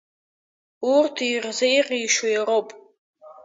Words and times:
Урҭ 0.93 1.15
ирзеиӷьишьо 1.31 2.27
иароуп. 2.33 2.67